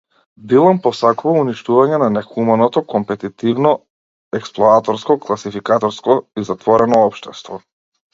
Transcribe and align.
Дилан 0.51 0.77
посакува 0.83 1.41
уништување 1.41 1.99
на 2.03 2.07
нехуманото, 2.13 2.81
компетитивно, 2.93 3.73
експлоататорско, 4.39 5.17
класификаторско 5.27 6.17
и 6.43 6.47
затворено 6.49 7.03
општество. 7.11 7.61